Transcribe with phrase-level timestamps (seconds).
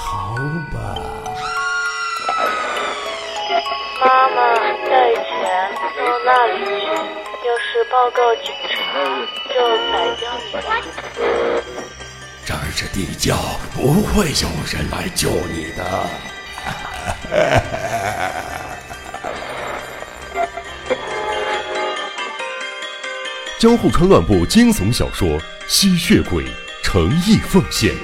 [0.00, 0.34] 逃
[0.72, 0.80] 吧。
[4.00, 4.40] 妈妈，
[4.88, 5.20] 带钱
[5.94, 6.70] 到那里去，
[7.46, 8.72] 要是报告警察，
[9.52, 9.54] 就
[9.92, 10.42] 宰掉你。
[12.46, 13.36] 这儿是地窖，
[13.74, 15.80] 不会有人来救你的。
[23.58, 25.28] 江户川乱步惊悚小说
[25.68, 26.44] 《吸血鬼》
[26.82, 27.94] 诚意奉献。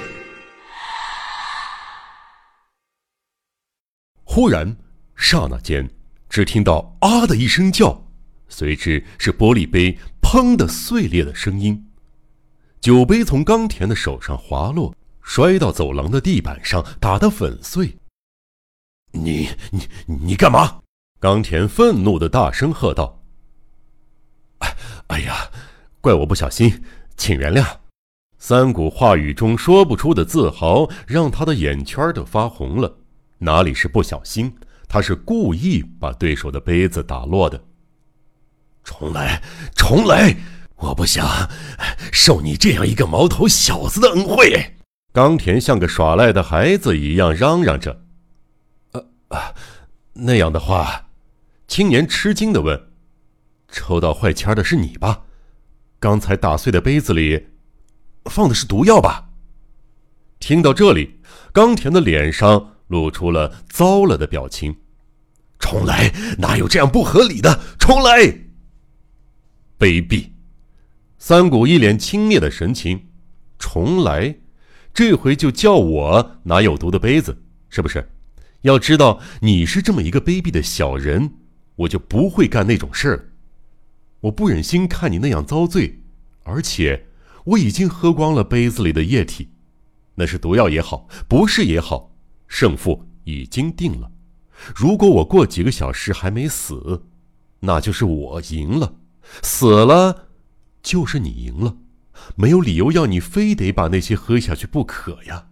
[4.37, 4.77] 忽然，
[5.15, 5.89] 刹那间，
[6.29, 8.05] 只听到“啊”的一声叫，
[8.47, 11.87] 随之是玻璃杯“砰”的碎裂的声音，
[12.79, 17.97] 酒杯从冈田的手上滑落，摔到走廊的地板上，打得粉碎。
[19.11, 20.81] 你你你干嘛？
[21.19, 23.23] 冈田愤怒的大声喝道
[24.61, 25.49] ：“哎哎呀，
[25.99, 26.83] 怪我不小心，
[27.15, 27.65] 请原谅。”
[28.37, 32.96] 三谷话语中说不出的自豪，让他的眼圈都发红了。
[33.39, 34.55] 哪里是不小心？
[34.89, 37.61] 他是故意把对手的杯子打落的。
[38.85, 39.43] 重来，
[39.75, 40.33] 重来！
[40.77, 41.27] 我不想
[42.13, 44.75] 受你这样一个毛头小子的恩惠。
[45.11, 48.05] 冈田像个耍赖的孩子一样嚷嚷着。
[48.93, 49.53] 呃啊，
[50.13, 51.09] 那样的话，
[51.67, 52.91] 青年吃惊的问
[53.67, 55.23] ：“抽到坏签的是你吧？
[55.99, 57.47] 刚才打碎的杯子里
[58.25, 59.31] 放的是毒药吧？”
[60.39, 61.19] 听到这里，
[61.51, 62.76] 冈田的脸上。
[62.87, 64.75] 露出了糟了的表情，
[65.59, 66.13] 重来！
[66.37, 67.59] 哪有这样不合理的？
[67.77, 68.19] 重来！
[69.77, 70.29] 卑鄙！
[71.17, 73.07] 三谷一脸轻蔑的神情。
[73.59, 74.37] 重来，
[74.93, 78.09] 这回就叫我拿有毒的杯子，是不是？
[78.61, 81.33] 要知道你是这么一个卑鄙的小人，
[81.75, 83.33] 我就不会干那种事儿。
[84.21, 86.01] 我不忍心看你那样遭罪，
[86.43, 87.07] 而且
[87.45, 89.49] 我已经喝光了杯子里的液体，
[90.15, 92.06] 那是毒药也好，不是也好。
[92.47, 94.11] 胜负已经定了。
[94.75, 97.03] 如果我过几个小时还没死，
[97.59, 98.95] 那就是我赢了；
[99.43, 100.29] 死了，
[100.81, 101.77] 就是你赢了。
[102.35, 105.49] 没有理由要你非得把那些喝下去不可呀。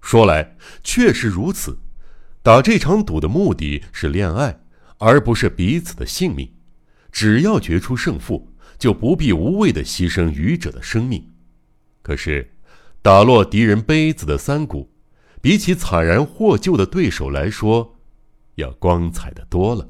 [0.00, 1.78] 说来确实如此，
[2.42, 4.60] 打这场赌的目的是恋爱，
[4.98, 6.52] 而不是彼此的性命。
[7.10, 11.32] 只要决出胜负，就不必无谓的牺牲愚者的生命。
[12.02, 12.54] 可是。
[13.02, 14.90] 打落敌人杯子的三股，
[15.40, 17.96] 比起惨然获救的对手来说，
[18.56, 19.88] 要光彩的多了。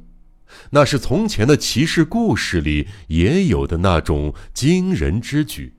[0.71, 5.75] 那是从前的骑士故事里也有的那种惊人之举，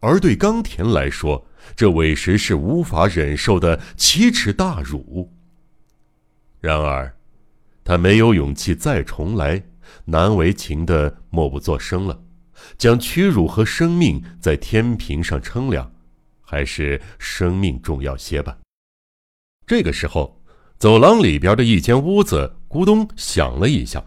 [0.00, 1.46] 而对冈田来说，
[1.76, 5.32] 这委实是无法忍受的奇耻大辱。
[6.60, 7.16] 然而，
[7.84, 9.62] 他没有勇气再重来，
[10.06, 12.20] 难为情的默不作声了，
[12.76, 15.92] 将屈辱和生命在天平上称量。
[16.46, 18.56] 还是生命重要些吧。
[19.66, 20.40] 这个时候，
[20.78, 24.02] 走廊里边的一间屋子咕咚响了一下，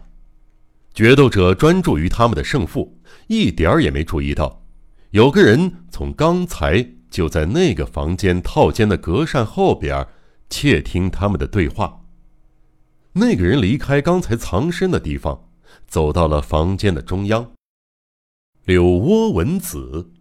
[0.94, 4.64] 决斗者专注于他们的胜负，一点儿也没注意到，
[5.10, 10.06] 有个人从刚才就在那个房间套间的隔扇后边
[10.48, 12.06] 窃听他们的对话。
[13.12, 15.50] 那个人离开刚才藏身的地方，
[15.86, 17.52] 走到了房间的中央。
[18.64, 20.12] 柳窝文子，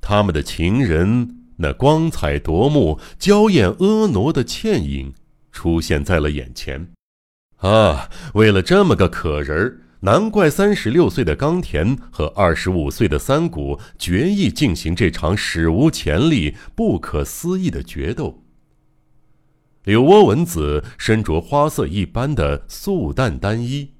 [0.00, 1.35] 他们的情人。
[1.56, 5.14] 那光彩夺目、娇艳婀娜的倩影
[5.50, 6.88] 出现在了眼前。
[7.56, 18.42] 啊，为了这么个可人儿，难怪三十六岁的冈田和二十五岁的三谷决意进行这场史无前例、不可思议的决斗。
[19.84, 23.92] 柳窝文子身着花色一般的素淡单衣，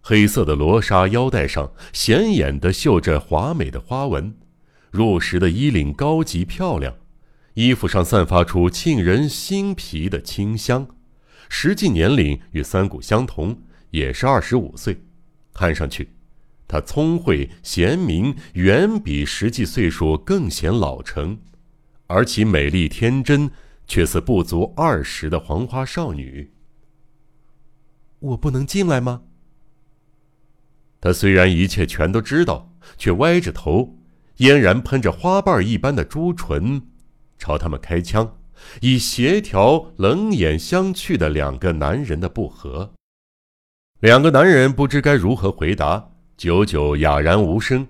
[0.00, 4.34] 黑色的罗纱腰带上显眼的绣着华美的花纹。
[4.90, 6.94] 入时的衣领高级漂亮，
[7.54, 10.86] 衣服上散发出沁人心脾的清香，
[11.48, 13.58] 实际年龄与三谷相同，
[13.90, 15.02] 也是二十五岁。
[15.52, 16.10] 看上去，
[16.68, 21.38] 她聪慧贤明，远比实际岁数更显老成，
[22.06, 23.50] 而其美丽天真，
[23.86, 26.50] 却似不足二十的黄花少女。
[28.18, 29.22] 我不能进来吗？
[31.00, 33.96] 他虽然一切全都知道，却歪着头。
[34.38, 36.82] 嫣然喷着花瓣一般的朱唇，
[37.38, 38.36] 朝他们开枪，
[38.80, 42.92] 以协调冷眼相觑的两个男人的不和。
[44.00, 47.86] 两个男人不知该如何回答，久久哑然无声。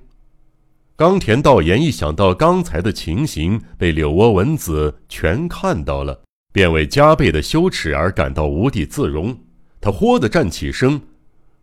[0.94, 6.22] 冈田道彦一想到刚才的情形被柳窝文子全看到了，
[6.52, 9.36] 便为加倍的羞耻而感到无地自容。
[9.80, 11.02] 他豁地站起身，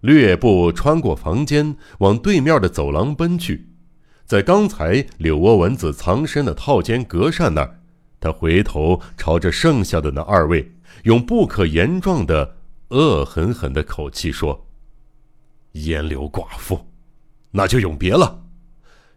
[0.01, 3.69] 掠步穿过房间，往对面的走廊奔去。
[4.25, 7.80] 在刚才柳窝文子藏身的套间隔扇那儿，
[8.20, 10.72] 他回头朝着剩下的那二位，
[11.04, 12.56] 用不可言状的
[12.90, 14.66] 恶狠狠的口气说
[15.74, 16.88] ：“烟柳寡妇，
[17.52, 18.42] 那就永别了。”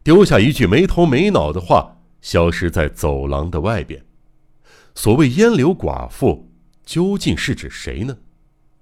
[0.03, 4.05] 丢下一句没头没脑的话，消失在走廊的外边。
[4.95, 6.51] 所谓烟柳寡妇，
[6.85, 8.17] 究竟是指谁呢？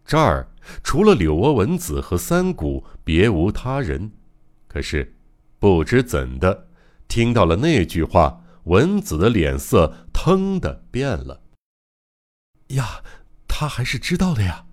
[0.06, 0.48] 这儿
[0.82, 4.10] 除了柳窝文子和三谷，别无他人。
[4.68, 5.14] 可是，
[5.64, 6.68] 不知怎的，
[7.08, 11.40] 听到了那句话，文子的脸色腾的变了。
[12.66, 13.02] 呀，
[13.48, 14.66] 他还是知道的呀。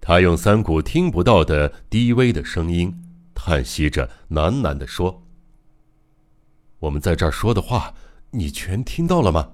[0.00, 2.92] 他用三谷听不到的低微的声音，
[3.36, 5.22] 叹息着喃喃地说
[6.80, 7.94] ：“我们在这儿说的话，
[8.32, 9.52] 你全听到了吗？”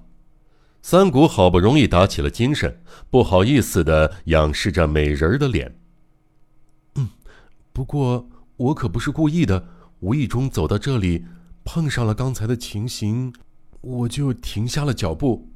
[0.81, 5.79] 三谷好不容易打起了精神，不好意思的仰视着美人儿的脸。
[6.95, 7.09] 嗯，
[7.71, 8.27] 不过。
[8.57, 9.67] 我可不是故意的，
[10.01, 11.25] 无意中走到这里，
[11.63, 13.31] 碰上了刚才的情形，
[13.81, 15.47] 我就停下了脚步。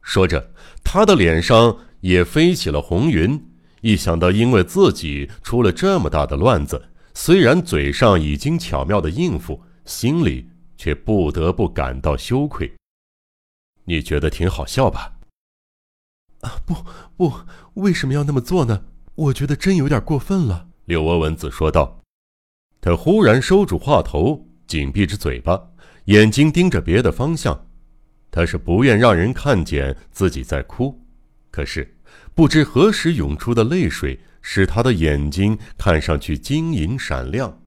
[0.00, 0.50] 说着，
[0.82, 3.38] 他的脸上也飞起了红云。
[3.82, 10.48] 一想到因为自己出了这么大的乱子，虽然嘴上已经巧妙的应付，心里
[10.78, 12.74] 却不得不感到羞愧。
[13.84, 15.18] 你觉得挺好笑吧？
[16.40, 16.74] 啊，不
[17.16, 17.32] 不，
[17.74, 18.84] 为什么要那么做呢？
[19.14, 20.68] 我觉得真有点过分了。
[20.86, 22.00] 柳娥文子说道。
[22.86, 25.60] 他忽然收住话头，紧闭着嘴巴，
[26.04, 27.66] 眼睛盯着别的方向。
[28.30, 30.96] 他是不愿让人看见自己在哭，
[31.50, 31.96] 可是
[32.32, 37.60] 不知何时涌出的泪水使他的眼睛看上去晶莹闪亮。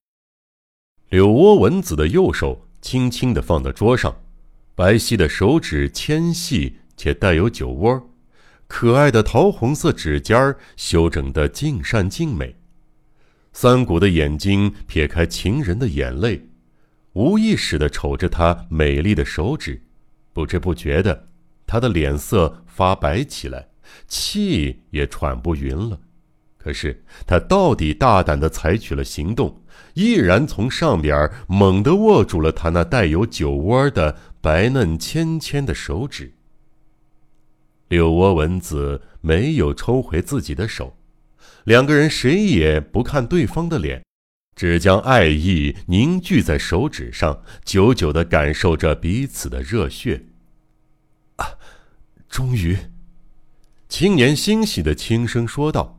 [1.10, 4.22] 柳窝文子的右手轻轻地放在桌上，
[4.74, 8.10] 白皙的手指纤细且带有酒窝，
[8.68, 12.56] 可爱的桃红色指尖儿修整得尽善尽美。
[13.52, 16.48] 三谷的眼睛撇开情人的眼泪，
[17.14, 19.82] 无意识地瞅着她美丽的手指，
[20.34, 21.28] 不知不觉的，
[21.66, 23.68] 他的脸色发白起来，
[24.08, 26.00] 气也喘不匀了。
[26.58, 29.62] 可是他到底大胆地采取了行动，
[29.94, 36.34] 毅然从上边猛地握住了他那带有酒窝的白嫩纤纤的手指。
[37.88, 40.99] 柳窝文子没有抽回自己的手。
[41.66, 44.04] 两个人谁也不看对方的脸，
[44.56, 50.26] 只将爱意凝聚在手指上，久久的感受着彼此的热血。
[51.38, 51.46] 啊，
[52.30, 52.78] 终于！
[53.88, 55.96] 青年欣喜的轻声说道。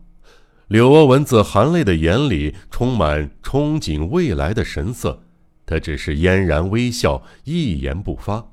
[0.69, 5.25] 柳娥文子含泪的眼里充满憧憬未来的神色，
[5.67, 8.53] 他只是嫣然微笑，一言不发。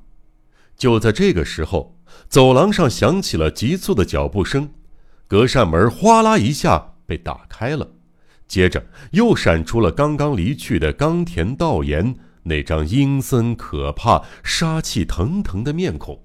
[0.76, 1.96] 就在这个时候，
[2.28, 4.70] 走廊上响起了急促的脚步声，
[5.28, 6.94] 隔扇门哗啦一下。
[7.08, 7.90] 被打开了，
[8.46, 16.20] 接着又闪出了刚刚离去的冈田道彦那张阴森可怕、杀气腾腾的面孔。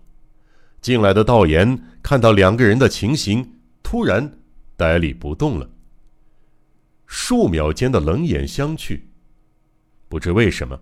[0.82, 4.30] 进来的道彦看到两个人的情形，突然
[4.76, 5.70] 呆立不动了。
[7.08, 9.00] 数秒间的冷眼相觑，
[10.10, 10.78] 不知为什么，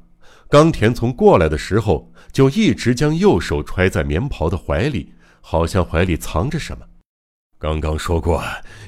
[0.50, 6.84] 冈田从过来的时候就一直将右手揣在棉袍的怀里，好像怀里藏着什么。
[7.62, 8.44] 刚刚说过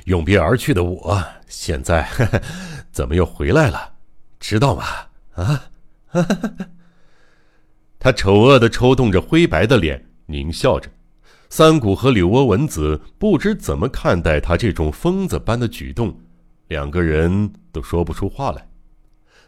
[0.06, 2.10] 永别而去的我，现在
[2.92, 3.94] 怎么又回来了？
[4.40, 4.84] 知道吗？
[5.36, 5.66] 啊！
[8.00, 10.90] 他丑恶的抽动着灰白的脸，狞笑着。
[11.52, 16.20] 三谷和柳窝文子不知怎么看待他这种疯子般的举动，
[16.68, 18.68] 两个人都说不出话来。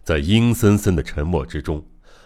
[0.03, 1.84] 在阴森森的沉默之中，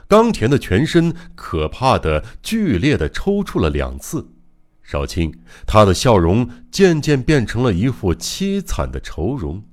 [0.10, 4.28] 冈田的全身可怕的、剧烈的抽搐了两次。
[4.92, 5.32] 少卿，
[5.68, 9.64] 他的笑容渐渐变成了一副凄惨的愁容。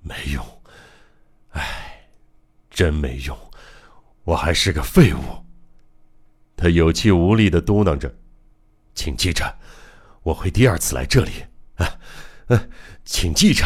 [0.00, 0.44] 没用，
[1.50, 2.08] 唉，
[2.68, 3.38] 真没用，
[4.24, 5.20] 我还是个废物。
[6.56, 8.12] 他有气无力的嘟囔着
[8.92, 9.56] ：“请记着，
[10.24, 11.30] 我会第二次来这里。
[11.76, 11.86] 啊，
[12.48, 12.66] 啊，
[13.04, 13.64] 请记着。”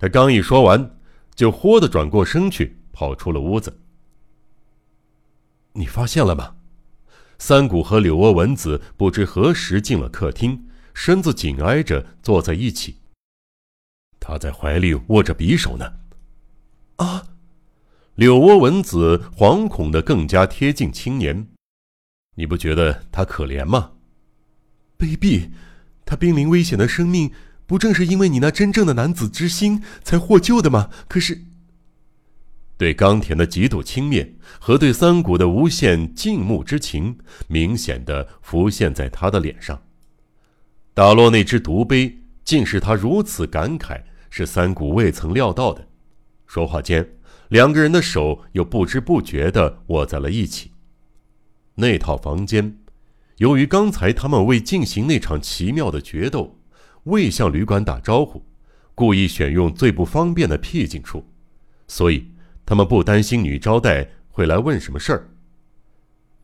[0.00, 0.98] 他刚一说完，
[1.36, 3.78] 就豁地转过身去，跑出了屋子。
[5.74, 6.53] 你发现了吗？
[7.46, 12.96] 三谷和柳窝文子不知何时进了客厅，身子紧挨着坐在一起。
[14.18, 15.92] 他在怀里握着匕首呢。
[16.96, 17.26] 啊！
[18.14, 21.48] 柳窝文子惶恐的更加贴近青年。
[22.36, 23.90] 你不觉得他可怜吗？
[24.98, 25.50] 卑鄙！
[26.06, 27.30] 他濒临危险的生命，
[27.66, 30.88] 不正是因为你那真正的男子之心才获救的吗？
[31.06, 31.42] 可是。
[32.76, 34.28] 对冈田的极度轻蔑
[34.58, 37.16] 和对三谷的无限敬慕之情，
[37.46, 39.80] 明显的浮现在他的脸上。
[40.92, 45.86] 打落那只毒杯，竟是他如此感慨，是三谷未曾料到的。
[46.46, 47.08] 说话间，
[47.48, 50.72] 两个人的手又不知不觉的握在了一起。
[51.76, 52.78] 那套房间，
[53.38, 56.58] 由于刚才他们为进行那场奇妙的决斗，
[57.04, 58.44] 未向旅馆打招呼，
[58.94, 61.24] 故意选用最不方便的僻静处，
[61.88, 62.28] 所以
[62.66, 65.30] 他们不担心女招待会来问什么事儿。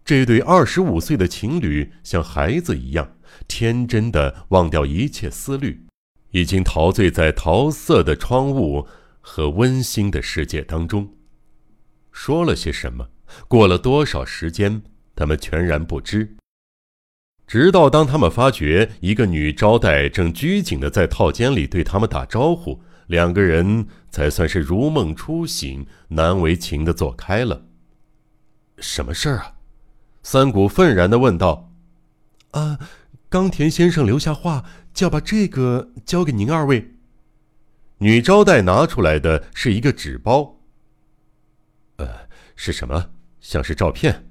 [0.04, 5.86] 这对二十五岁的情侣像孩子一样天真的忘掉一切思虑，
[6.30, 8.86] 已经陶醉在桃色的窗户
[9.20, 11.14] 和温馨的世界当中。
[12.10, 13.08] 说了些什么？
[13.46, 14.82] 过了多少时间？
[15.14, 16.36] 他们全然不知。
[17.46, 27.66] 直到当他们发觉一个女招待正拘谨的在套间里对他们打招呼，两个人才算是如梦初醒，难为情的走开了。
[28.78, 29.54] 什么事儿啊？
[30.22, 31.72] 三谷愤然的问道。
[32.52, 32.78] 啊，
[33.28, 34.64] 冈田先生留下话，
[34.94, 36.94] 叫把这个交给您二位。
[37.98, 40.60] 女招待拿出来的是一个纸包。
[41.96, 42.08] 呃，
[42.54, 43.10] 是什么？
[43.40, 44.28] 像是照片。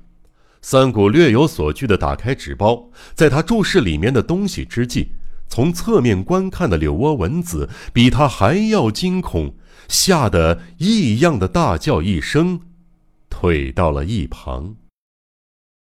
[0.61, 5.11] 三谷略有所惧的打开纸包，在他注视里面的东西之际，
[5.49, 9.55] 从侧面观看的柳窝蚊子比他还要惊恐，
[9.87, 12.61] 吓得异样的大叫一声，
[13.29, 14.75] 退到了一旁。